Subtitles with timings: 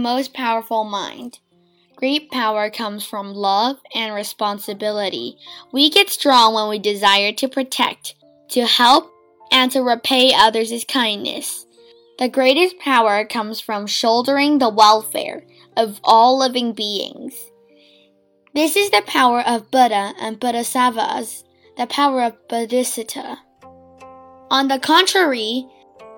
[0.00, 1.38] most powerful mind.
[1.96, 5.36] Great power comes from love and responsibility.
[5.70, 8.14] We get strong when we desire to protect,
[8.50, 9.12] to help,
[9.52, 11.66] and to repay others' kindness.
[12.18, 15.44] The greatest power comes from shouldering the welfare
[15.76, 17.34] of all living beings.
[18.54, 21.44] This is the power of Buddha and Bodhisattvas,
[21.76, 23.38] the power of Bodhisattva.
[24.50, 25.66] On the contrary,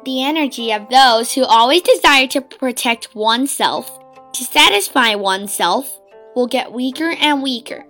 [0.05, 3.91] the energy of those who always desire to protect oneself,
[4.33, 5.99] to satisfy oneself,
[6.35, 7.85] will get weaker and weaker,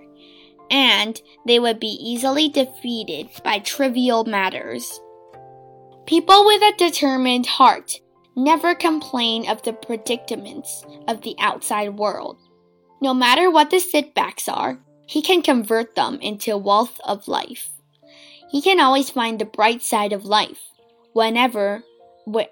[0.71, 5.01] and they would be easily defeated by trivial matters.
[6.07, 8.01] People with a determined heart
[8.35, 12.39] never complain of the predicaments of the outside world.
[13.01, 17.69] No matter what the setbacks are, he can convert them into wealth of life.
[18.51, 20.61] He can always find the bright side of life,
[21.13, 21.83] whenever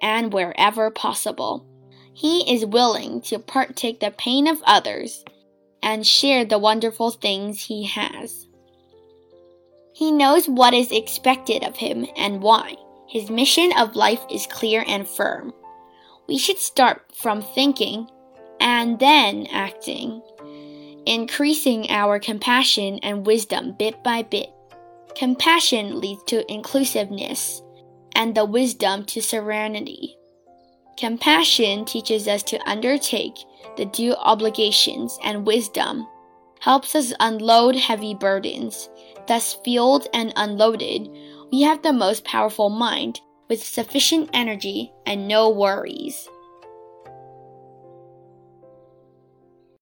[0.03, 1.67] and wherever possible.
[2.13, 5.25] He is willing to partake the pain of others
[5.83, 8.47] and share the wonderful things he has.
[9.95, 12.75] He knows what is expected of him and why.
[13.09, 15.53] His mission of life is clear and firm.
[16.29, 18.09] We should start from thinking
[18.61, 20.23] and then acting,
[21.07, 24.51] increasing our compassion and wisdom bit by bit.
[25.17, 27.63] Compassion leads to inclusiveness,
[28.15, 30.17] and the wisdom to serenity.
[30.97, 33.39] Compassion teaches us to undertake
[33.77, 36.07] the due obligations, and wisdom
[36.61, 38.91] helps us unload heavy burdens.
[39.27, 41.09] Thus, fueled and unloaded,
[41.51, 46.29] we have the most powerful mind with sufficient energy and no worries.